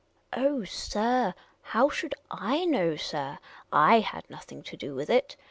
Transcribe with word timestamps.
"Oh, 0.33 0.63
sir, 0.63 1.35
how 1.61 1.87
should 1.89 2.15
/know, 2.31 2.99
sir? 2.99 3.37
/ 3.71 4.11
had 4.11 4.27
nothing 4.31 4.63
to 4.63 4.75
do 4.75 4.95
with 4.95 5.11
it. 5.11 5.35